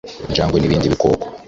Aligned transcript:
injangwe 0.29 0.57
n’ibindi 0.59 0.87
bikoko, 0.93 1.25